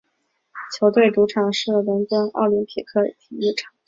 [0.75, 3.71] 球队主场是伦敦奥林匹克体育场。